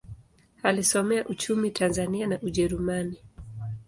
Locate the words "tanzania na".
1.71-2.39